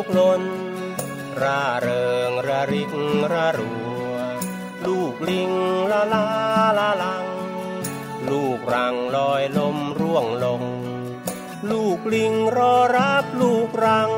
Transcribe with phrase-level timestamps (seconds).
[0.00, 0.42] ลูกลน
[1.42, 2.90] ร่าเริงระริก
[3.32, 3.70] ระรั
[4.10, 4.14] ว
[4.86, 5.52] ลูกลิง
[5.92, 6.26] ละลา
[6.78, 7.26] ละลัง
[8.30, 10.62] ลูกรังลอยลมร่วงลง
[11.70, 14.12] ลูกลิงรอรับลูกรัง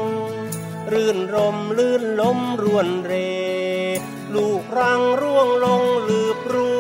[0.93, 3.13] รื่นรมลื่นลมรวนเร
[4.35, 6.71] ลูกรังร่วงลงลืบรู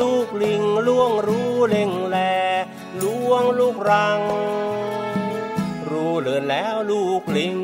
[0.00, 2.18] ลูกลิงล่วงรู้เล่งแล
[3.02, 4.20] ล่วงลูกรัง
[5.90, 7.56] รู้เลือนแล้วลูกลิง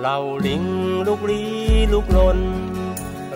[0.00, 0.64] เราลิง
[1.06, 1.42] ลูกลี
[1.92, 2.38] ลูกลน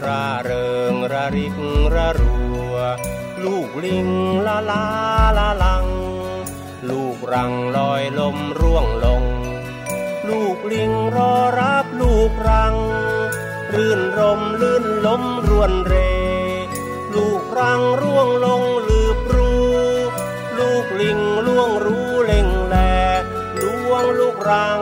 [0.04, 1.54] ราเริงระริก
[1.94, 2.38] ระรั
[2.70, 2.74] ว
[3.44, 4.08] ลูกลิง
[4.46, 4.84] ละลา
[5.38, 5.86] ละลัง
[6.90, 9.22] ลูกรังลอยลมร่วงลง
[10.28, 12.74] ลูกลิงรอรับลูกรัง
[13.74, 15.94] รื่นรมลื่นลมรวนเร
[17.14, 19.52] ลูกรังร่วงลงลืบรู
[20.58, 22.76] ลูกลิงล่วงรู้เล่งแหล
[23.62, 24.80] ลวงลูกรัง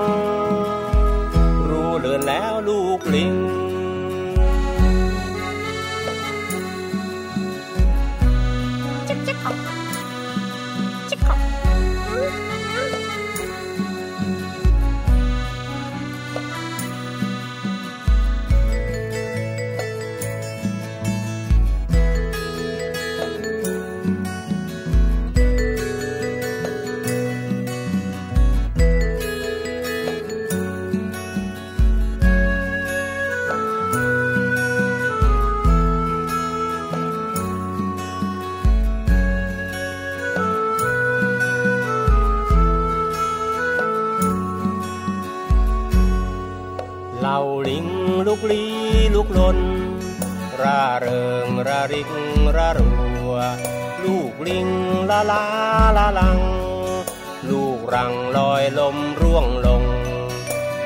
[47.31, 47.87] เราลิง
[48.27, 48.65] ลูกลี
[49.15, 49.59] ลูกลน
[50.61, 52.11] ร่าเริงระริก
[52.57, 52.91] ระรั
[53.29, 53.31] ว
[54.05, 54.69] ลูกลิง
[55.11, 55.45] ละลา
[55.97, 56.41] ละลัง
[57.51, 59.85] ลูกรังลอยลมร่วงลง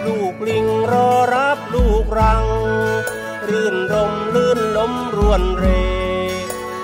[0.07, 2.47] ลูกลิงรอรับลูกรัง
[3.49, 5.67] รื่นรมลื่นลมรวนเร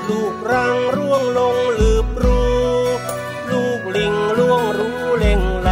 [0.08, 2.40] ลูกรังร่วงลงลืบรู
[3.50, 5.70] ลูกลิงล่วงรู้เล่งแล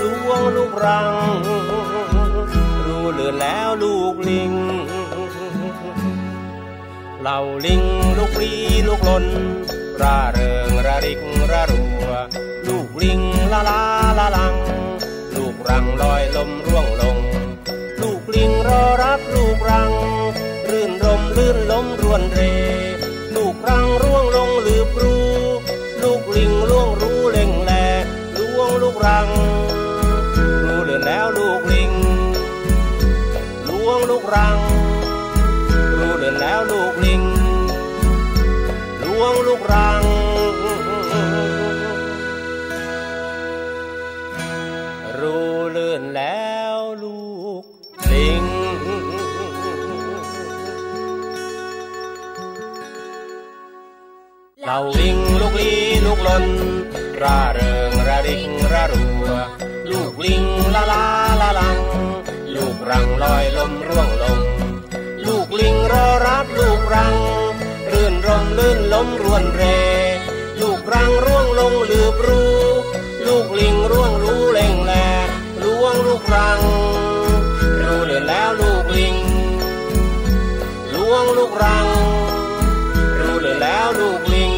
[0.00, 1.14] ล่วงลูกรัง
[3.12, 4.52] เลือนแล้วลูกลิง
[7.20, 7.82] เหล่าลิง
[8.18, 8.52] ลูกลี
[8.88, 9.26] ลูกลน
[10.02, 11.20] ร่าเริงระริก
[11.52, 12.10] ระรัว
[12.68, 13.20] ลูกลิง
[13.52, 13.82] ละลา
[14.18, 14.56] ละลัง
[15.36, 17.18] ลูกรังลอยลมร่วงลง
[18.02, 19.92] ลูกลิงรอรับลูกรัง
[20.70, 22.40] รื่นรมลื่นลมรวนเร
[23.36, 25.16] ลูกรังร่วงลงหลืบรู
[26.02, 27.72] ลูกลิงล่วงรู้เล่งแล
[28.38, 29.28] ล่วงลูกรัง
[39.58, 40.02] กรัง
[45.18, 47.18] รู้เลื่อนแล้วลู
[47.62, 47.64] ก
[48.12, 48.44] ลิง
[54.64, 55.72] เราลิงลูกลี
[56.06, 56.44] ลูกลน
[57.22, 59.26] ร่าเริงระริกระรัว
[59.90, 60.44] ลูกลิง
[60.74, 61.04] ละลา
[61.40, 61.78] ละลัง
[62.54, 64.08] ลูกรังลอยลมร่วง
[69.04, 69.62] มรวนเร
[70.60, 72.44] ลูกรังร่วงลงลืบรู
[73.26, 74.92] ลูกลิงร่วงรู้เล่งแล
[75.64, 76.60] ล่วงลูกรัง
[77.80, 79.16] รู้เลือนแล้วลูกลิง
[80.94, 81.86] ล่วงลูกรัง
[83.18, 84.52] รู้เลือนแล้วลูกลิง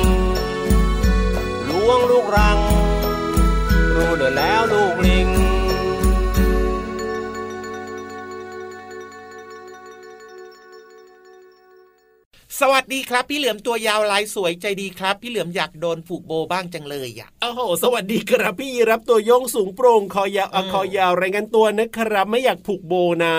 [1.69, 2.59] ล่วงลูกรัง
[3.95, 5.29] รู้เลือนแล้วลูกลิง
[12.61, 22.95] ส ดีครับ พี่เหลือมตัวยาวลายสวยใจดีครับ พี่เหลือมอยากโดนผูกโบบ้างจังเลยอะโอ้โหสวัสดีครับพี่ยีรับตัวโยงสูงโปร่งคอยาวอะอืมคอยาวรายงานตัวนะครับ ไม่อยากผูกโบ
[23.25, 23.37] นะ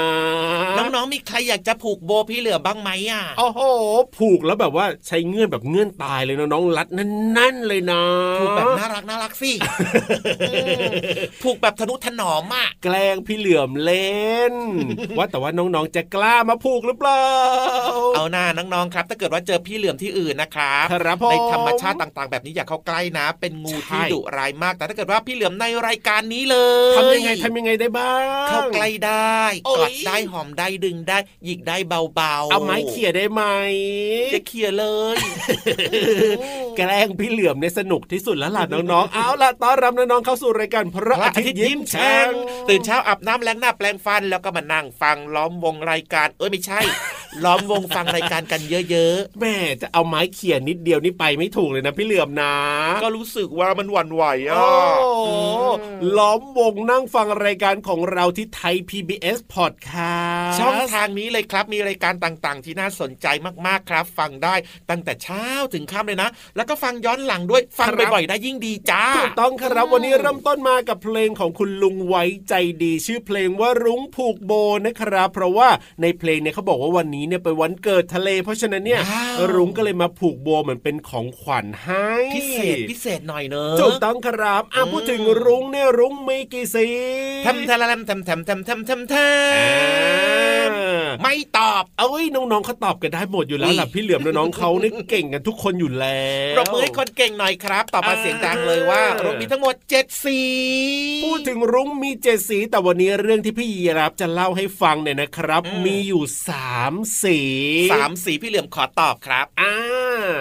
[0.77, 3.61] น้องๆมีใครอยากจะผูกโบพี่เหลือมบ้างไหมอะโอ้โห
[4.17, 8.03] ผูกแล้วแบบว่าใช้เงื่อนแบบเงื่อนตายเลยนะน้องรัดแนั่นๆเลยนะ
[8.41, 9.51] ผูกแบบน่ารักน่ารักสิ
[10.49, 10.53] อื
[10.89, 10.91] ม
[11.44, 14.17] ผูกแบบทนุถนอมอะแกล้งพี่เหลือมเล่
[14.51, 14.53] น
[15.17, 17.23] ว่าแต่ว่าน้องๆจะกล้ามาผูกหรือเปล่า
[18.15, 26.57] เอาหน้าน้องๆครับ ถ้าเกิดว่าเจอพี่เหลือมที่อื่นนะครับครับผมในธรรมชาติต่างๆ แบบนี้อย่าเข้าใกล้นะ เป็นงูที่ใช่ดุร้ายมาก แต่ถ้าเกิดว่าพี่เหลือมในรายการนี้เล
[26.93, 33.43] ยทำยังไงทำยังไงได้บ้างเข้าใกล้ได้โอ้ยกอดได้หอมได้ดึงได้หยิกได้เบาๆ เอาไม้เขี่ยได้ไหม
[34.33, 34.85] จะเขี่ยเล
[35.15, 35.17] ย
[36.77, 42.31] แกล้งพี่เหลือมเนี่ยสนุกที่สุดแล้วล่ะน้องๆเอาล่ะต้อนรับน้องๆเข้าสู่รายการพระพระอาอาทิทิตตย์ย์ยิ้ยิ้มมแฉ่แฉ่งง
[42.69, 46.79] ตื่นเช้าอาบน้ำแล้งหน้าแปลงฟันแล้วก็มานั่งฟังล้อมวงรายการเอ้ยไม่ใช่
[47.45, 54.67] ล้อมวงฟังรายการกันเยอะแม่จะเอาไม้เขี่ยนิดเดียวนี่ไปไม่ถูกเลยนะพี่เหลือมนะๆก็รู้สึกว่ามันหวั่นไหวอะโอ้
[55.25, 55.29] โห
[55.91, 63.27] อืมล้อมวงนั่งฟังรายการของเราที่ไทย PBS Podcast ช่องทางนี้เลยครับมีรายการต่างๆ ที่น่าสนใจ
[63.67, 64.55] มากๆครับ ฟังได้
[64.89, 72.53] ตั้งแต่เช้าถึงค่ำเลยนะ แล้วก็ฟังย้อนหลังด้วยฟังครับบ่อยๆได้ยิ่งดีจ้าถูกต้องครับวันนี้เริ่มต้นมากับเพลงของคุณลุงไว้ใจ
[72.83, 74.51] ดี ชื่อเพลงว่ารุ้งผูกโบ
[74.85, 75.69] นะครับ เพราะว่า
[76.01, 79.01] ในเพลงเนี่ยเขาบอกว่าวันนี้เนี่ยเป็นวันเกิดทะเล เพราะฉะนั้นเนี่ย
[79.53, 86.88] รุ้งก็เลยมาผูกโบเหมือนเป็นของขวัญให้พิเศษพิเศษหน่อยเนอะถูกต้องครับอะพูดถึงรุ้งเนี่ยรุ้งมีกี่สี
[87.45, 90.66] ทำทะลำทำทำทำทำทำทำ
[91.24, 100.39] ไม่ตอบ เอ้ยน้องๆเขาตอบกันได้หมดอยู่แล้วล่ะอุ๊ยพี่เหลือมน้องๆเขานี่เก่งกันทุกคนอยู่แล้วปรบมือให้คนเก่งหน่อยครับ ตอบมาอ่าเสียงดังเลยว่ารถมีทั้งหมดเจ็ดสี
[101.25, 106.94] พูดถึงรุ้งมีเจ็ดสี แต่วันนี้เรื่องที่พี่ยีรับจะเล่าให้ฟังเนี่ยนะครับ มีอยู่สาม
[107.24, 107.39] สี
[107.94, 109.74] สามสีพี่เหลือมขอตอบครับอ่า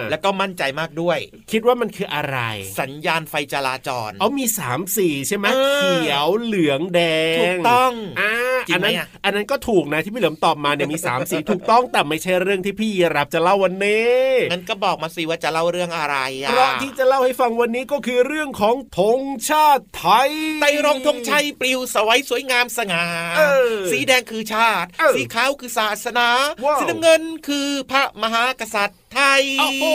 [0.09, 1.19] แล้วก็มั่นใจมากด้วย
[1.51, 2.37] คิดว่ามันคืออะไร
[2.79, 7.01] สัญญาณไฟจราจรเอามีสามสีใช่ไหมเออเขียวเหลืองแด
[7.35, 8.31] งถูกต้องอ่า
[8.69, 14.17] จริอังนไหมนั้นอะอันนั้นก็ถูกนะที่พี่เหลือมตอบมาเนี่ยมีสามสีถูกต้องแต่ไม่ใช่เรื่องที่พี่ยีรับจะเล่าวันนี้
[14.51, 20.31] งั้นก็บอกมาสิว่าจะเล่าเรื่องอะไรอะเพราะที่จะเล่าให้ฟังวันนี้ก็คือเรื่องของธงชาติไทย
[20.61, 23.05] ไตรรงธงชัยปลิวสวยสวยงามสง่า
[23.37, 26.27] เออสีแดงคือชาติเออสีขาวคือศาสนา
[26.63, 29.85] ว้าวสีน้ำเงินคือพระมหากษัตริย์ ไทย โอ้โห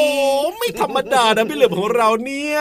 [0.59, 2.59] ไม่ธรรมดานะพี่เหลือมของเราเนี่ย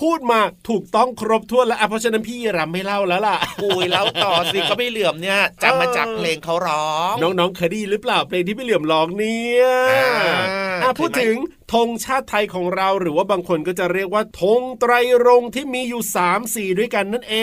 [0.00, 11.34] พูดมาถูกต้องครบถ้วนแล้วอะเพราะฉะนั้นพี่รำไม่เล่าแล้วล่ะอุ้ยแล้วต่อสิก็ไม่เหลื่อมเนี่ยจำมาจากเพลงเขาร้อง น้องๆเคยได้ยินหรือเปล่าเพลงที่พี่เหลือมร้องเนี่ยอ่าอะเคยไหมพูดถึง
[11.72, 14.92] ธงชาติไทยของเราหรือว่าบางคนก็จะเรียกว่าธงไตร
[15.26, 17.36] รงค์ที่มีอยู่3ามสีด้วยกันนั่นเอ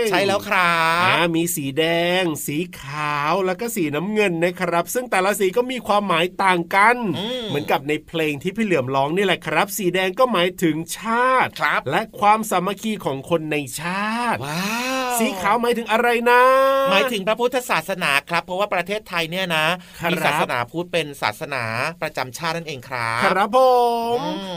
[0.00, 0.72] ง ใช่แล้วครั
[1.04, 1.84] อ่าบมีสีแด
[2.22, 14.64] ง สีขาวแล้วก็สีน้ำเงินนะครับ ซึ่งแต่ละสีก็มีความหมายต่างกันอืมเหมือนกับในเพลงที่พี่เหลือมร้องนี่แหละครับ สีแดงก็หมายถึงชาติครับและความสามัคคีของคนในชาติว้า
[15.14, 16.42] วสีขาวหมายถึงอะไรนะ
[16.90, 19.66] หมายถึงพระพุทธศาสนาครับ เพราะว่าประเทศไทยเนี่ยนะ
[19.98, 21.64] ครับมีศาสนาพุทธเป็นศาสนา
[22.02, 23.69] ประจำชาตินั่นเองครับครับผมอืม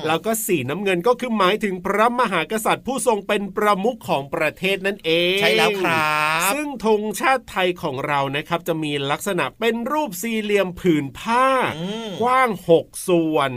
[0.08, 6.18] แล้วก็สีน้ำเงินก็คือหมายถึงพระมหากษัตริย์ผู้ทรงเป็นประมุขของประเทศนั่นเอง ใช่แล้วครั
[6.50, 13.52] บ ซึ่งธงชาติไทยของเรานะครับ จะมีลักษณะเป็นรูปสี่เหลี่ยมผืนผ้าอืมกว้าง 6 ส่วน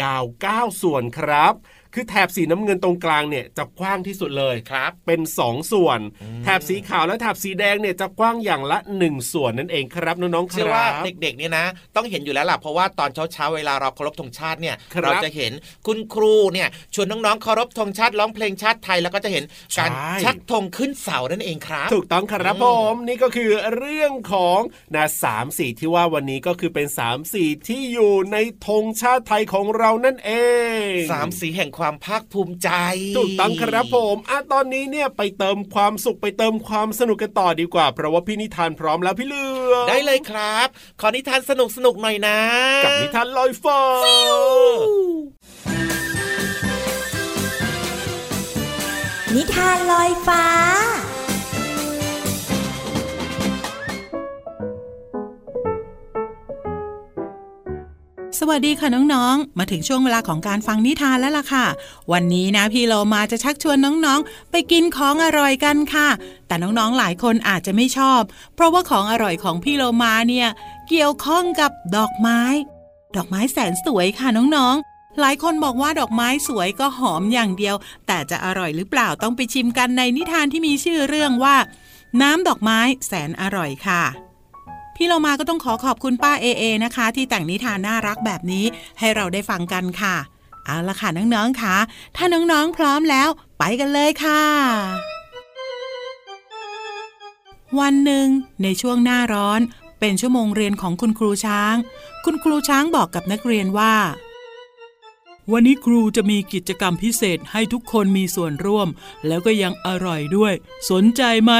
[0.00, 1.54] ยาว 9 ส่วนครับ
[1.94, 6.00] คือแถบสีน้ำเงินตรงกลางเนี่ยจะกว้างที่สุดเลยครับ เป็น 2 ส่วน
[6.44, 10.92] แถบสีขาวและแถบสีแดงเนี่ยจะกว้างอย่างละ 1 ส่วนนั่นเองครับน้องๆคเชื่อรัว่าบ
[11.22, 11.66] เด็กๆเนี่ยนะ
[11.96, 15.52] ต้องเห็นอยู่แล้วล่ะเพราะว่าตอนเช้าๆเวลาเราเคารพธงชาติเนี่ยครับเราจะเห็น
[15.86, 19.44] คุณครูเนี่ยชวนน้องๆเคารพธงชาติร้องเพลงชาติไทยแล้วก็จะเห็น
[19.78, 24.60] การใช่ชักธงขึ้นเสานั่นเองครับ ถูกต้องครับอืมผมนี่ก็คือเรื่องของ
[24.94, 30.30] นะสามสีที่ว่าวันนี้ก็คือเป็นสามสีที่อยู่ในธงชาติไทยของเรานั่นเอ
[30.88, 32.68] งสามสีแห่งความภาคภูมิใจ
[33.16, 40.68] ถูกต้องครับผมอะตอนนี้เนี่ยไปเติมความสุขไปเติมความสนุกกันต่อดีกว่า เพราะว่าพี่นิทานพร้อมแล้วพี่เลือกได้เลยครับ
[41.00, 42.38] ขอนิทานสนุกสนุกๆหน่อยนะ
[42.84, 43.80] กับนิทานลอยฟ้า
[49.34, 50.44] นิทานลอยฟ้า
[58.44, 61.66] สวัสดีค่ะน้องๆ มาถึงช่วงเวลาของการฟังนิทานแล้วล่ะค่ะ
[62.12, 66.08] วันนี้นะพี่เรามาจะชักชวนน้องๆ ไปกินของอร่อยกันค่ะ
[66.46, 68.20] แต่น้องๆหลายคนอาจจะไม่ชอบ
[68.54, 70.48] เพราะว่าของอร่อยของพี่เรามาเนี่ย
[70.88, 72.40] เกี่ยวข้องกับดอกไม้
[73.16, 81.56] ดอกไม้แสนสวยค่ะน้องๆ หลายคนบอกว่าดอกไม้สวยก็หอมอย่างเดียว แต่จะอร่อยหรือเปล่าต้องไปชิมกันในนิทานที่มีชื่อเรื่องว่า
[82.22, 84.02] น้ำดอกไม้แสนอร่อยค่ะ
[85.04, 88.64] พี่เรามาก็ต้องขอขอบคุณป้าเอเอนะคะ ที่แต่งนิทานน่ารักแบบนี้
[88.98, 90.16] ให้เราได้ฟังกันค่ะ
[90.66, 91.76] เอาละค่ะน้องๆค่ะ
[92.16, 93.28] ถ้าน้องๆพร้อมแล้ว
[93.58, 94.44] ไปกันเลยค่ะ
[97.80, 98.26] วันหนึ่ง
[98.62, 99.60] ในช่วงหน้าร้อน
[100.00, 101.74] เป็นชั่วโมงเรียนของคุณครูช้าง
[102.24, 103.94] คุณครูช้างบอกกับนักเรียนว่า
[105.52, 108.88] วันนี้ครูจะมีกิจกรรมพิเศษให้ทุกคนมีส่วนร่วม
[109.26, 110.52] แล้วก็ยังอร่อยด้วย
[110.90, 111.52] สนใจไหม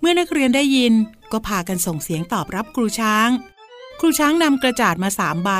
[0.00, 0.94] เมื่อนักเรียนได้ยิน
[1.32, 3.28] ก็พากันส่งเสียงตอบรับครูช้าง
[4.00, 5.50] ครูช้างนำกระจาดมาสามใบ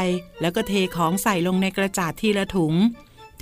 [0.40, 2.74] แล้วก็เทของใส่ลงในกระจาดทีละถุง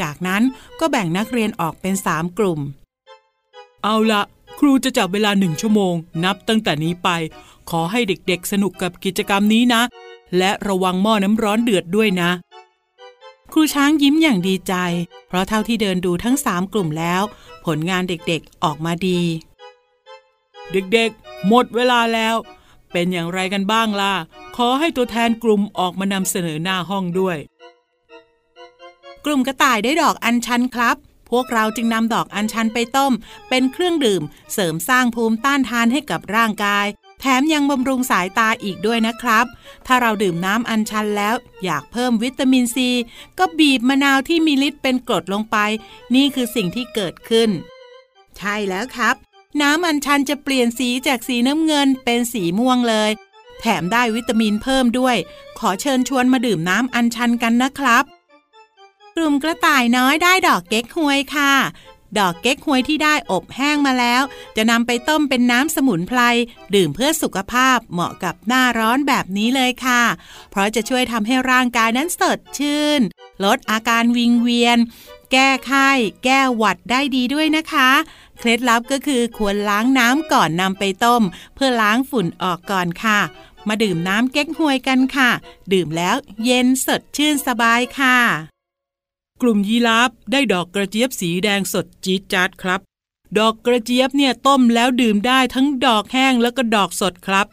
[0.01, 0.43] จากนั้น
[0.81, 2.61] ก็แบ่งนักเรียนออกเป็นสามกลุ่ม
[3.85, 4.23] เอาละ
[4.59, 5.95] ครูจะจับเวลาหนึ่งชั่วโมง
[6.25, 7.09] นับตั้งแต่นี้ไป
[7.71, 9.83] ขอให้เด็กๆ สนุกกับกิจกรรมนี้นะ
[10.39, 12.31] และระวังหม้อน้ำร้อนเดือดด้วยนะ
[13.53, 14.75] ครูช้างยิ้มอย่างดีใจ
[15.29, 17.23] เพราะเท่าที่เดินดูทั้งสามกลุ่มแล้ว
[17.65, 19.21] ผลงานเด็กๆออกมาดี
[20.73, 22.37] เด็กๆ หมดเวลาแล้ว
[22.93, 24.15] เป็นอย่างไรกันบ้างล่ะ
[24.57, 27.39] ขอให้ตัวแทนกลุ่มออกมานำเสนอหน้าห้องด้วย
[29.25, 30.97] กลุ่มกระต่ายได้ดอกอัญชันครับ
[31.31, 33.13] พวกเราจึงนำดอกอัญชันไปต้ม
[33.49, 34.23] เป็นเครื่องดื่ม
[34.53, 36.87] เสริมสร้างภูมิต้านทานให้กับร่างกาย
[37.21, 39.47] แถมยังบำรุงสายตาอีกด้วยนะครับ
[39.87, 41.35] ถ้าเราดื่มน้ำอัญชันแล้ว
[41.65, 42.91] อยากเพิ่มวิตามินซี
[43.39, 45.57] ก็บีบมะนาวที่มีฤทธิ์เป็นกรดลงไป
[46.15, 47.51] นี่คือสิ่งที่เกิดขึ้น
[48.37, 49.17] ใช่แล้วครับ
[49.63, 53.11] น้ำอัญชันจะเปลี่ยนสีจากสีน้ำเงินเป็นสีม่วงเลย
[53.61, 55.17] แถมได้วิตามินเพิ่มด้วย
[55.59, 58.05] ขอเชิญชวนมาดื่มน้ำอัญชันกันนะครับ
[59.17, 61.55] กลุ่มกระต่ายน้อยได้ดอกเก๊กฮวยค่ะ
[62.19, 64.23] ดอกเก๊กฮวยที่ได้อบแห้งมาแล้ว
[64.57, 66.21] จะนำไปต้มเป็นน้ำสมุนไพร
[66.75, 70.03] ดื่มเพื่อสุขภาพเหมาะกับหน้าร้อนแบบนี้เลยค่ะ
[70.51, 73.01] เพราะจะช่วยทำให้ร่างกายนั้นสดชื่น
[73.45, 74.79] ลดอาการวิงเวียน
[75.33, 75.91] แก้ไข้
[76.25, 77.91] แก้หวัดได้ดีด้วยนะคะ
[78.41, 81.23] เคล็ดลับก็คือควรล้างน้ำก่อนนำไปต้ม
[81.55, 83.19] เพื่อล้างฝุ่นออกก่อนค่ะ
[83.69, 85.31] มาดื่มน้ำเก๊กฮวยกันค่ะ
[85.73, 88.17] ดื่มแล้วเย็นสดชื่นสบายค่ะ
[89.43, 92.81] กลุ่มยีราฟได้ดอกกระเจี๊ยบสีแดงสดจี๊ดจ๊าดครับ
[93.39, 97.47] ดอกกระเจี๊ยบเนี่ยต้มแล้วดื่มได้ทั้งดอกแห้งแล้วก็ดอกสดครับ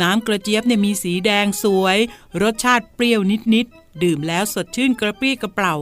[0.00, 1.98] น้ำกระเจี๊ยบเนี่ยมีสีแดงสวย
[2.42, 3.20] รสชาติเปรี้ยว
[3.54, 5.76] นิดๆดื่มแล้วสดชื่นกระปรี้กระเปร่า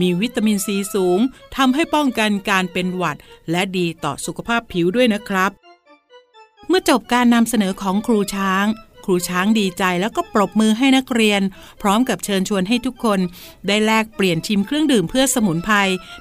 [0.00, 1.18] มีวิตามินซีสูง
[1.56, 3.18] ทำให้ป้องกันการเป็นหวัด
[3.50, 5.50] และดีต่อสุขภาพผิวด้วยนะครับ
[6.68, 8.66] เมื่อจบการนำเสนอของครูช้าง
[9.04, 11.42] ครูช้างดีใจแล้วก็ปรบมือให้นักเรียน
[11.82, 13.20] พร้อมกับเชิญชวนให้ทุกคน
[13.66, 15.76] ได้แลกเปลี่ยนชิมเครื่องดื่มเพื่อสมุนไพร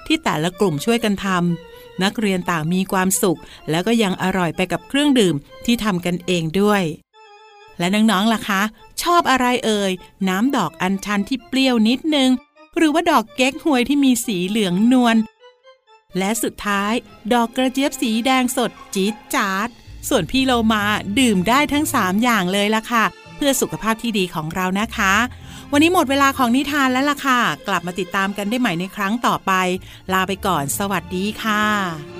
[0.07, 5.35] ที่แต่ละกลุ่มช่วยกันทำนักเรียนต่างมีความสุข แล้วก็ยังอร่อยไปกับเครื่องดื่ม
[5.65, 6.83] ที่ทำกันเองด้วย
[7.79, 8.61] และน้องๆ ล่ะคะ
[9.03, 9.91] ชอบอะไรเอ่ย
[10.29, 12.29] น้ำดอกอัญชันที่เปรี้ยวนิดนึง
[12.79, 15.15] หรือว่าดอกเก๊กฮวยที่มีสีเหลืองนวล
[16.17, 16.93] และสุดท้าย
[17.33, 19.69] ดอกกระเจี๊ยบสีแดงสดจี๊ดจ๊าด
[20.09, 20.83] ส่วนพี่โลมา
[21.19, 23.05] ดื่มได้ทั้ง 3 อย่างเลยล่ะค่ะ
[23.35, 25.13] เพื่อสุขภาพที่ดีของเรานะคะ
[25.71, 29.51] วันนี้หมดเวลาของนิทานแล้วล่ะค่ะ กลับมาติดตามกันได้ใหม่ในครั้งต่อไป
[30.13, 32.18] ลาไปก่อน สวัสดีค่ะ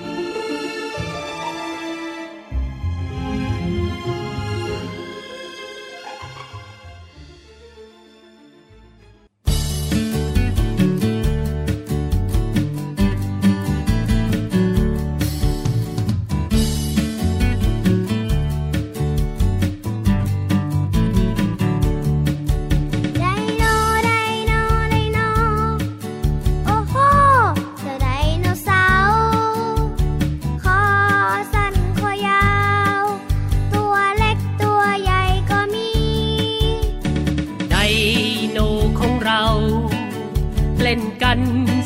[41.22, 41.40] กัน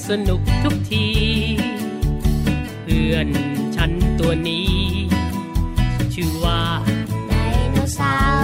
[0.09, 1.07] สนุกทุกที
[2.83, 3.29] เพื่อน
[3.77, 4.73] ฉันตัวนี้
[6.15, 6.61] ชื่อว่า
[7.29, 7.33] ได
[7.71, 8.44] โนเสาร์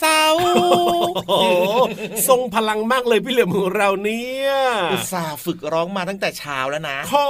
[0.00, 0.40] เสาร์
[1.28, 1.46] โอ้โห
[2.28, 4.50] ทรงพลังมากเลยพี่เหลือมของเราเนี่ย
[4.92, 7.26] อุตส่าห์ฝึกร้องมาตั้งแต่เช้าแล้วนะ คอ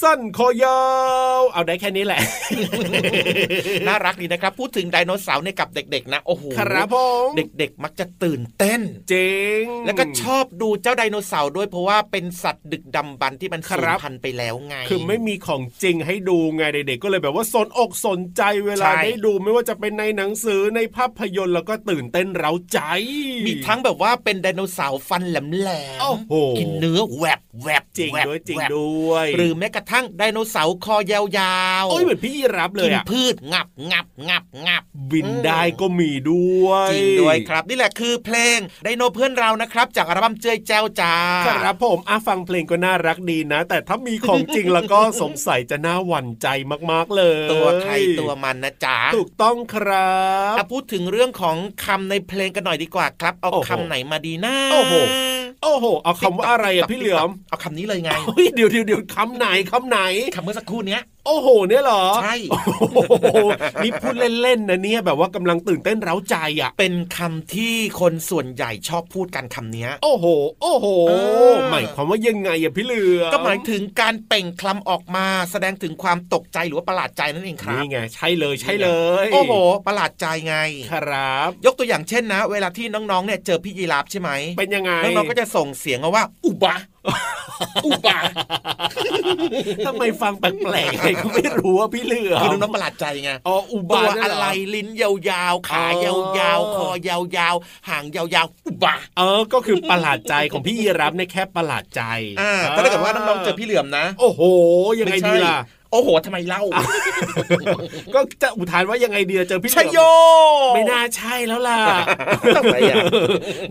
[0.00, 0.80] สั้นคอยา
[1.38, 2.20] ว เอาได้แค่นี้แหละ
[3.86, 9.30] น่ารักดีนะครับ พูดถึงไดโนเสาร์เนี่ยกับเด็กๆ นะโอ้โหครับผมเด็กๆ มักจะตื่นเต้นเจ๋
[9.62, 22.78] งแล้วก็ชอบดูเจ้าไดโนเสาร์ด้วยเพราะว่าเป็นสัตว์ดึกดำบรรพ์ที่มันคสูรัญบพันธุ์ไปแล้วไง คือไม่มีของจริงให้ดูไงเด็กๆก็เลยแบบว่าสนอกสนใจเวลาใช่ได้ดูไม่ว่าจะเป็นในหนังสือในภาพยนตร์แล้วก็ตื่นเต้นเร้าใจ
[23.46, 25.46] มีทั้งแบบว่าเป็นไดโนเสาร์ฟันแหลม
[26.00, 41.14] โอ้โหกินเนื้อแหวบแหวบจริงแหวบด้วยจริงแหวบด้วย หรือแม้กระทั่งไดโนเสาร์คอยาวๆโอ้ยเหมือนพี่ยีรับเลกิยนอะพืชงับงับงับงับบินได้ก็มีด้วยจริงด้วยครับ นี่แหละคือเพลงไดโนเพื่อนเรานะครับ จากอัลบั้มเจยแจ้วจ้า
[41.62, 46.46] ครับผมอะฟังเพลงก็น่ารักดีนะ แต่ถ้ามีของจริงแล้วก็สงสัยจะน่าหวั่นใจ
[46.90, 50.12] มากๆเลย ตัวใครตัวมันนะจ๊ะถูกต้องครั
[50.52, 54.94] บอะพูดถึงเรื่องของคำในเพลงกันหน่อยดีกว่าครับ เอาโอ้โหคำไหนมาดีนะโอ้โห
[55.62, 60.00] โอ้โห เอาคำว่าอะไรอะพี่เหลือม เอาคำนี้เลยไงเฮ้ยเดี๋ยวเดี๋ยวเดี๋ยวคำไหนคำไหน
[60.34, 63.26] คำเมื่อสักครู่เนี้ย โอ้โห เนี่ยเหรอ ใช่โอ้โห
[63.82, 70.26] นี่พูดเล่นๆนะเนี่ยแบบว่ากำลังตื่นเต้นเร้าใจอะ เป็นคำที่คนส่วนใหญ่ชอบพูดกันคำเนี้ย โอ้โห
[70.62, 71.12] โอ้โหเอ
[71.52, 78.88] อหมายความว่ายังไงอะพี่เหลือมก็หมายถึงการเปล่งคำออกมา แสดงถึงความตกใจหรือว่าประหลาดใจนั่นเองครับนี่ไงใช่เลยใช่เล
[79.24, 79.52] ย โอ้โห
[79.86, 80.56] ประหลาดใจไง
[80.92, 86.76] ครับ ยกตัวอย่างเช่นนะ เวลาที่น้องๆเนี่ยเจอพี่ยีราฟใช่ไหมเป็นยังไงน้องๆก็จะส่งเสียงมาว่าอุบะ
[87.86, 88.18] อุบะ
[89.86, 102.02] ทำไมฟังแปลกๆไงก็ไม่รู้ว่าพี่เหลือมคือน้องๆประหลาดใจไงอ๋ออุตับาวอะไรลิ้นยาวๆขายาวๆคอยาวๆหางยาวๆอุบะเออก็คือประหลาดใจของพี่ยีรับในยแค่ประหลาดใจ
[102.40, 104.40] อ่าแต่ถ้าเกิดว่าน้องๆเจอพี่เหลือมนะ โอ้โห
[105.00, 105.56] ยังไงดีล่ะ
[105.92, 106.62] โอ้โหทำไมเล่า
[108.14, 110.00] ก็จะอุทานว่ายังไงดีล่ะเจอพี่เหชัลืยอมโย
[110.74, 111.78] ไม่น่าใช่แล้วล่ะ
[112.56, 112.96] ทำไมอะ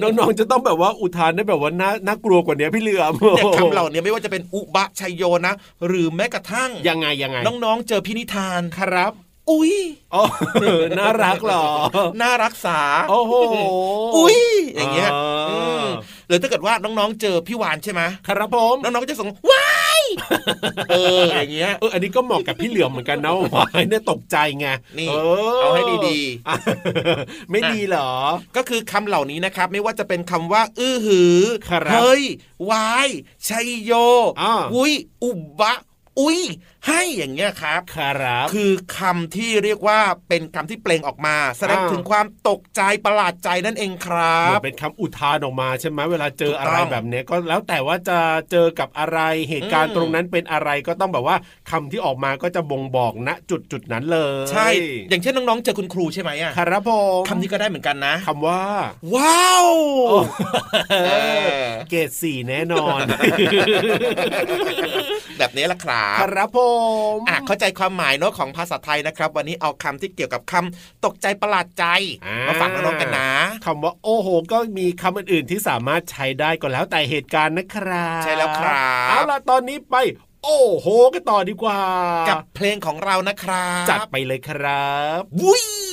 [0.01, 5.53] น้องๆจะต้องแบบว่าอุทานได้แบบว่าน่าน่ากลัวกว่านี้พี่เหลือมเนี่ยคำเหล่านี้ไม่ว่าจะเป็นอุบะชัยโยนะ
[5.87, 9.13] หรือแม้กระทั่งยังไงยังไง น้องๆ เจอพี่นิทานครับ
[9.51, 9.73] อุ้ย
[10.13, 10.23] อ๋อ
[10.99, 11.65] น่ารักเหรอ
[12.21, 13.33] น่ารักษา โอ้โห
[14.17, 14.39] อุ้ย
[14.75, 15.87] อย่างเงี้ยอ่าม
[16.27, 19.86] หรือถ้าเกิดว่าน้องๆ เจอพี่วานใช่ไหมครับผม น้องๆ ก็จะส่งว้าย
[20.89, 24.67] เอออย่างเงี้ยเอออันนี้ก็เหมาะกับพี่เหลือมเหมือนกันนะวายเนี่ยตกใจไง
[24.99, 25.13] นี่เอ
[25.61, 26.55] เอาให้ดีอะ
[27.51, 28.11] ไม่ดีเหรอ
[28.55, 32.23] ก็คือคำเหล่านี้นะครับ ไม่ว่าจะเป็นคำว่า อื้อหือครับเฮ้ย
[32.71, 33.07] วาย
[33.47, 33.91] ชัยโย
[34.41, 35.73] อ่าอุ้ยอุบะ
[36.19, 36.39] อุ้ย
[36.87, 48.19] ให้อย่างเงี้ยครับครับคือคำที่เรียกว่าเป็นคำที่เปล่งออกมา แสดงอ่าถึงความตกใจประหลาดใจนั่นเองครัเหมือบนเป็นคำอุทานออกมาใช่ไหมเวลาเจอถูกอะต้องไรแบบเนี้ยก็แล้วแต่ว่าจะ
[48.51, 51.35] เจอกับอะไรเหตุการณ์อืมตรงนั้นเป็นอะไรก็ต้องแบบว่า
[51.71, 54.67] คำที่ออกมาก็จะบ่งบอกณจุดจุดๆนั้นเลย ใช่
[55.09, 58.63] อย่างเช่นน้องๆเจอคุณครูใช่ไหมอะครับผมคำนี้ก็ได้เหมือนกันนะคำว่า
[59.15, 59.67] ว้าว
[60.09, 60.19] โอ้
[60.91, 61.11] เอ
[61.63, 62.99] อเกรดสี่แน่นอน
[65.37, 66.66] แบบนี้ละครับครับผม
[67.29, 71.85] อะเข้าใจความหมายเนอะของภาษาไทยนะครับ วันนี้เอาคำที่เกี่ยวกับคำตกใจประหลาดใจ
[72.25, 73.29] อ่มาฝากน้องๆกันนะ
[73.65, 79.95] คำว่าโอ้โห ก็มีคำอื่นๆที่สามารถใช้ได้ก็แล้วแต่เหตุการณ์นะครับใช่แล้วครับเอาล่ะตอนนี้ไป
[80.43, 81.81] โอ้โหกันต่อดีกว่า
[82.29, 85.86] กับเพลงของเรานะครับจัดไปเลยครับวุ้ย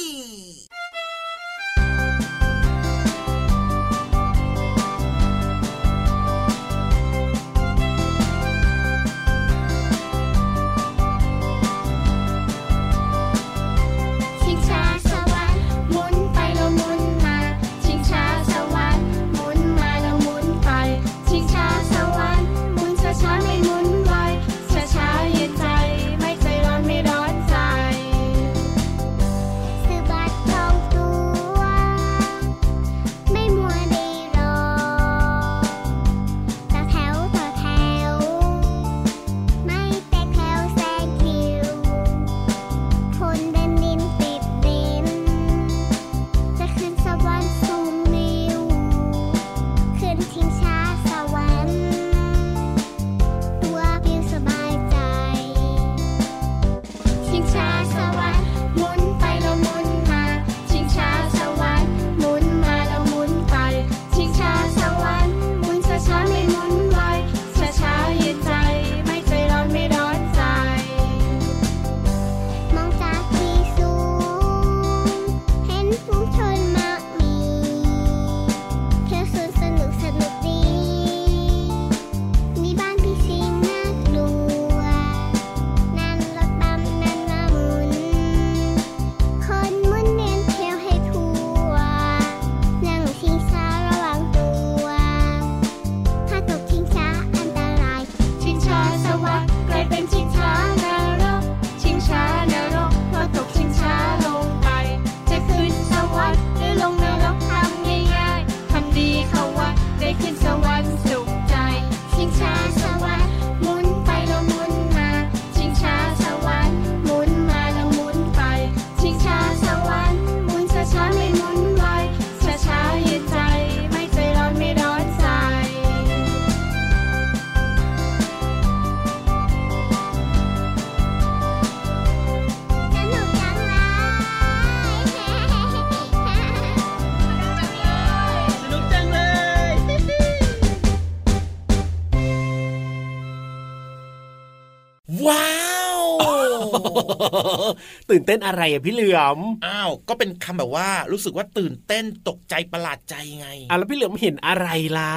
[148.15, 155.15] ตื่นเต้นอะไรอะพี่เหลือมอ้าวก็เป็นคำแบบว่ารู้สึกว่าตื่นเต้นตกใจประหลาดใจไงอะแล้วพี่เหลือมเห็นอะไรล่ะ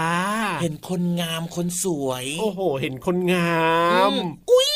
[0.61, 3.57] เห็นคนงามคนสวย โอ้โห เห็นคนงา
[4.09, 4.11] ม
[4.51, 4.71] อุ้ย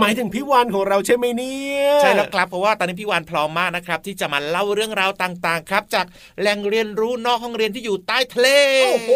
[0.00, 6.06] หมายถึงพี่วานของเราใช่ไหมเนี่ยใช่แล้วครับเพราะว่าตอนนี้พี่วานพร้อมมากนะครับ ที่จะมาเล่าเรื่องราวต่างๆ ครับ จาก
[6.40, 8.48] แหล่งเรียนรู้นอกห้องเรียนที่อยู่ใต้ทะเล
[8.84, 9.10] โอ้โห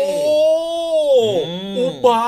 [1.49, 2.23] อืมอุบา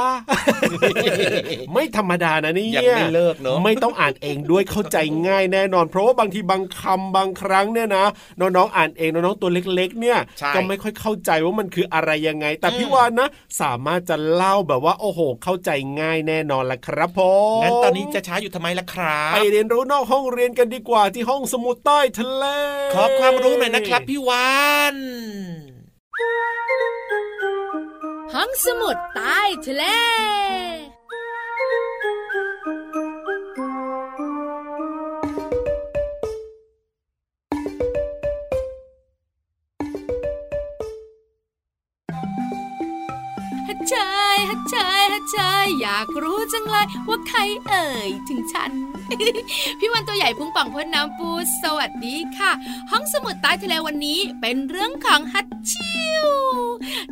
[1.72, 4.96] ไม่ธรรมดานะเนี่ยยังไม่เลิกเนอะไม่ต้องอ่านเองด้วยเข้าใจ
[5.28, 8.04] ง่ายแน่นอน เพราะว่าบางทีบางคำบางครั้งเนี่ยนะ
[8.40, 13.28] น้องๆอ่านเองน้องๆตัวเล็ก ๆ เนี่ยใช่ก็ไม่ค่อยเข้าใจว่ามันคืออะไรยังไง แต่อืมพี่วานนะ
[13.60, 15.70] สามารถจะเล่าแบบว่า โอ้โห เข้าใจ
[16.00, 17.20] ง่ายแน่นอนละครับผ
[17.58, 22.44] มงั้นตอนนี้จะช้าอยู่ทำไมล่ะครับไปเรียนรู้นอกห้องเรียนกันดีกว่าที่ห้องสมุดใต้ทะเล
[22.94, 24.50] ขอความรู้หน่อยนะครับพี่วา
[24.94, 24.96] น
[28.34, 29.84] ห้องสมุดใต้ทะเล
[43.68, 43.94] ฮัจเช
[44.34, 48.70] ยฮัจเชยฮัจเชยอยากรู้จังเลยว่าใครเอ่ยถึงฉัน
[49.78, 51.30] พี่วันตัวใหญ่พุงป่องพ่นน้ำปู
[51.62, 52.50] สวัสดีค่ะ
[52.90, 56.26] ห้องสมุดใต้ทะเลวันนี้เป็นเรื่องของฮัตชิว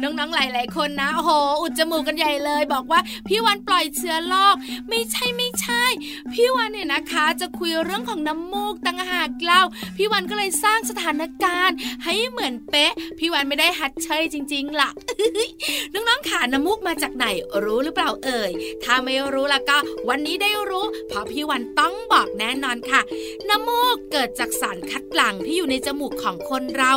[0.03, 4.57] น้องๆหลาย ๆ คนนะโอ้โหอุดจมูกกันใหญ่เลย บอกว่าพี่วันปล่อยเชื้อโรค
[4.89, 5.85] ไม่ใช่ไม่ใช่
[6.33, 9.63] พี่วันเนี่ยนะคะ จะคุยเรื่องของน้ำมูกตั้งหากเล่า
[9.97, 14.91] พี่วันก็เลยสร้างสถานการณ์ ให้เหมือนเป๊ะ พี่วันไม่ได้ฮัตเชยจริง ๆล่ะ
[15.93, 17.27] น้องๆขาน้ำมูกมาจากไหน
[17.65, 18.51] รู้หรือเปล่าเอ่ย
[18.85, 19.77] ถ้าไม่รู้ล้วก็
[20.09, 23.01] วันนี้ได้รู้เพราะพี่วันต้องบอกแน่นอนค่ะ
[23.49, 26.93] น้ำมูกเกิดจากสารคัดหลั่งที่อยู่ในจมูกของคนเรา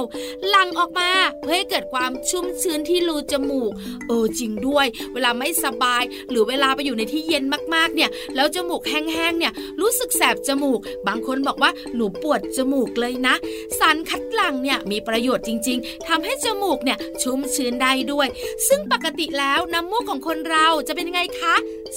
[0.49, 3.71] หลั่งออกมาเพื่อให้เกิดความชุ่มชื้นที่รูจมูก
[4.07, 7.43] เออจริงด้วย เวลาไม่สบาย หรือเวลาไปอยู่ในที่เย็น
[7.73, 13.35] มากๆเนี่ย แล้วจมูกแห้งๆเนี่ยรู้สึกแสบจมูก บางคนบอกว่าหนูปวดจมูกเลยนะ
[13.79, 18.27] สารคัดหลั่งเนี่ยมีประโยชน์จริง ๆทำให้จมูกเนี่ยชุ่มชื้นได้ด้วย
[18.67, 21.55] ซึ่งปกติแล้วน้ำมูกของคนเราจะเป็นยังไงคะ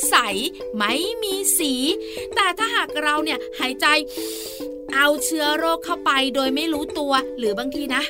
[0.09, 0.15] ใส
[0.77, 1.73] ไม่มีสี
[2.35, 3.87] แต่ถ้าหากเราเนี่ยหายใจ
[4.95, 8.03] เอาเชื้อโรคเข้าไปโดยไม่รู้ตัวหรือบางทีนะ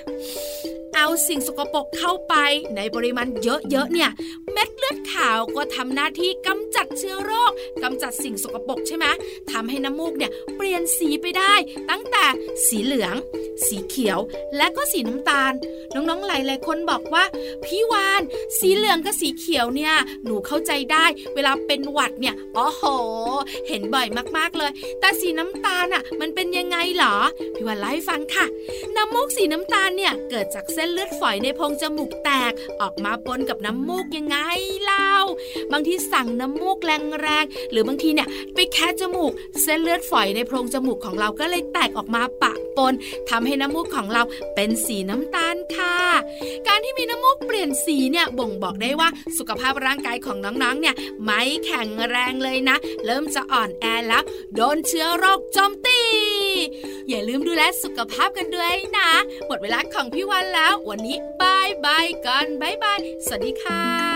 [0.95, 2.35] เอาสิ่งสกปรกเข้าไป
[2.77, 4.11] ในปริมาณเยอะๆเนี่ย
[4.53, 9.07] เม็ดเลือดขาวก็ทำหน้าที่กำจัดเชื้อโรคกำจัดสิ่งสกปรกใช่ไหม
[9.51, 11.55] ทำให้น้ำมูกเนี่ยเปลี่ยนสีไปได้
[11.91, 12.25] ตั้งแต่
[12.67, 13.15] สีเหลือง
[13.67, 14.19] สีเขียว
[14.57, 15.53] และก็สีน้ำตาล
[15.95, 17.25] น้องๆหลายๆคนบอกว่า
[17.65, 18.23] พี่วาน
[18.59, 22.83] สีเหลืองกับสีเขียวเนี่ยหนูเข้าใจได้ เวลาเป็นหวัดเนี่ยอ๋อโห
[23.69, 27.15] เห็นบ่อยมากๆเลย แต่สีน้ำตาลอะมันเป็นยังไงเหรอ
[27.55, 28.47] พี่วานเล่าให้ฟังค่ะ
[28.97, 34.37] น้ำมูกสีน้ำตาลเนี่ยเกิดจากเส้นเลือดฝอยในโพรงจมูกแตกออกมาปนกับน้ำมูกยังไง
[34.85, 35.11] เล่า
[35.73, 42.93] บางทีสั่งน้ำมูกแรงๆหรือบางทีเนี่ยไปแคะจมูก เส้นเลือดฝอยในโพรงจมูกของเราก็เลยแตกออกมาปะ ปน
[43.31, 44.23] ทำให้น้ำมูกของเรา
[44.55, 45.97] เป็นสีน้ำตาลค่ะ
[46.67, 54.23] การที่มีน้ำมูกเปลี่ยนสีเนี่ยบ่งบอกได้ว่าสุขภาพร่างกายของน้องๆเนี่ยไม่แข็งแรงเลยนะ เริ่มจะอ่อนแอแล้ว
[54.55, 56.01] โดนเชื้อโรคโจมตี
[57.09, 59.11] อย่าลืมดูแลสุขภาพกันด้วยนะ
[59.47, 64.10] หมดเวลาของพี่วันแล้ว วันนี้ bye bye กัน bye bye สวัสดีค่ะ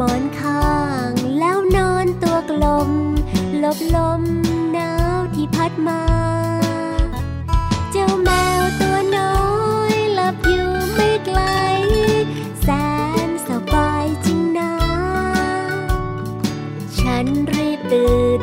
[0.00, 0.76] หมอนข้า
[1.08, 2.90] งแล้วนอนตัวกลม
[3.58, 4.22] หลบลม
[4.72, 6.02] หนาวที่พัดมา
[7.90, 8.30] เจ้าแม
[8.60, 9.40] วตัวน้อ
[9.92, 11.40] ยหลับอยู่ไม่ไกล
[12.62, 12.68] แส
[13.26, 14.72] นสบายจริงนะ
[16.98, 18.42] ฉันรีบตื่น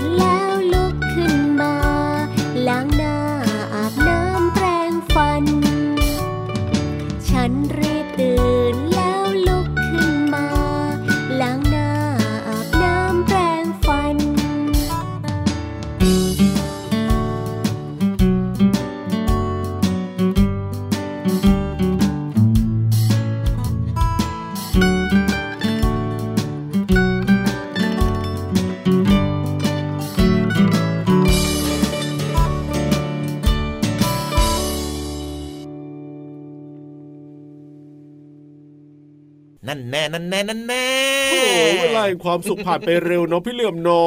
[39.68, 40.88] นั่นแน่นั่นแน่นั่นแน่
[41.32, 44.04] โอ้โหเวลาแห่งความสุขผ่านไปเร็วเนาะพี่เหลื่อมเนา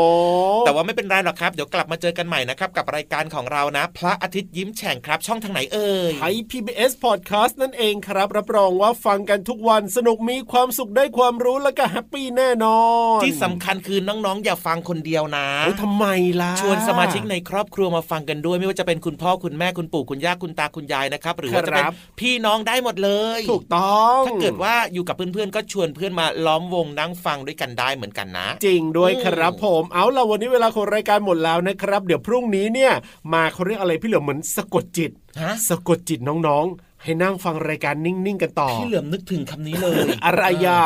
[0.61, 12.81] ะแต่ว่าไม่เป็นไรหรอกครับ เดี๋ยวกลับมาเจอกันใหม่นะครับกับรายการของเรานะ พระอาทิตย์ยิ้มแฉ่งครับ ช่องทางไหนเอ่ยไทย PBS Podcast นั่นเองครับ รับรองว่าฟังกันทุกวันสนุกมีความสุขได้ความรู้แล้วก็ happy แน่นอ
[13.17, 16.07] น ที่สำคัญคือน้องๆ อย่าฟังคนเดียวนะเฮ้ยทำไม
[16.41, 21.85] ล่ะชวนสมาชิกในครอบครัวมาฟังกันด้วย ไม่ว่าจะเป็นคุณพ่อคุณแม่คุณปู่คุณย่าคุณตาคุณยายนะครับหรือว่าจะเป็น
[22.21, 32.93] พี่น้องได้หมดเลย ถูกต้องถ้าเกิดว่าอยู่กับเพื่อนๆก็ชวนเพื่อนมาล้อมวงนั่งฟังด้วยกันได้เหมือนกันนะ จริงด้วยครับผมเอาล่ะวันนี้เวลาของรายการหมดแล้วนะครับ เดี๋ยวพรุ่งนี้เนี่ย
[33.33, 35.11] มาเขาเรียกอะไรพี่เหลือมเหมือนสะกดจิต
[35.43, 40.83] ฮะสะกดจิตน้องๆ ให้นั่งฟังรายการนิ่งๆกันต่อพี่เหลือมนึกถึงคำนี้เลย อะไรอะ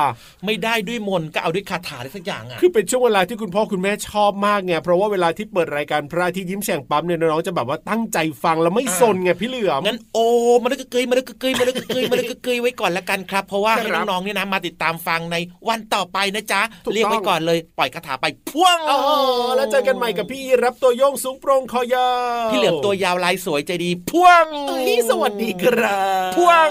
[0.46, 10.18] ไม่ได้ด้วยมนต์ก็เอาด้วยคาถาได้สักอย่างอะคือเป็นช่วงเวลาที่คุณพ่อคุณแม่ชอบมากไงเพราะว่าเวลาที่เปิดรายการพระอาที่ยิ้มแฉ่งปั๊มเนี่ยน้องๆจะแบบว่าตั้งใจฟังแล้วไม่สนไงพี่เหลือมงั้นโอ
[10.62, 15.36] มาเลยกเกยมาเลยกเกยมาเลยกเกยมาเลยกเกยไว้ก่อนละกันครับ เพราะว่าให้ครับน้องๆเนี่ยนะมาติดตามฟังใน
[15.68, 18.96] วันต่อไปนะจ๊ะถูกต้องเรียกไว้ก่อนเลยปล่อยคาถาไปพ่วงโอ้
[19.56, 22.08] แล้วเจอกันใหม่กับพี่รับตัวโยงสูงโปร่งคอยา
[22.46, 26.01] วพี่เหลือมตัวยาวลายสวยใจดีพ่วงเอ้ยสวัสดีครับ
[26.36, 26.70] พ่วง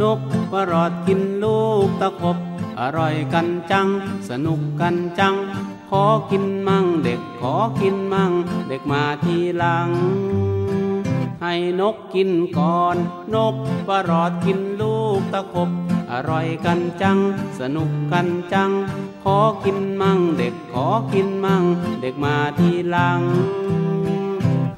[0.00, 0.20] นก
[0.52, 2.38] ก็รอดกินลูกตะขบ
[2.80, 3.88] อร่อยกันจัง
[4.28, 5.34] สนุกกันจัง
[5.90, 8.32] ขอกินมั่งเด็กขอกินมั่ง
[8.68, 9.88] เด็กมาทีหลัง
[11.42, 12.96] ให้นกกินก่อน
[13.34, 13.54] นก
[13.88, 15.70] ก็รอดกินลูกตะขบ
[16.12, 17.18] อร่อยกันจัง
[17.58, 18.70] สนุกกันจัง
[19.22, 21.62] ขอกินมั่งเด็กขอกินมั่ง
[22.00, 23.20] เด็กมาทีหลัง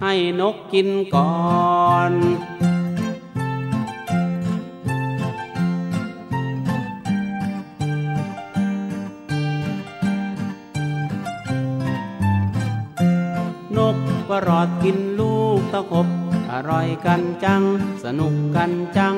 [0.02, 1.34] ให้นกกินก่อ
[2.10, 2.12] น
[13.76, 13.96] นก
[14.28, 16.06] ก็รอดกินลูกตะขบ
[16.68, 17.62] ร่อยกันจัง
[18.04, 19.14] สนุกกันจัง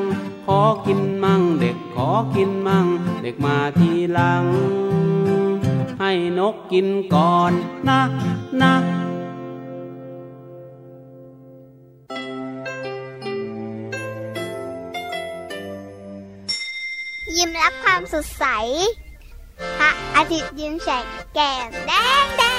[0.46, 2.87] ขอกินมั่งเด็กขอกินมั่ง
[3.22, 4.44] เด็กมาทีหลัง
[6.01, 7.53] ให้นกกินก่อน
[7.88, 8.01] นะ
[8.62, 8.74] นะ
[17.37, 18.44] ยิ้มรับความสดใส
[19.79, 21.92] พระอาทิตย์ยิ้มแฉกแก้มแด
[22.24, 22.58] งแดง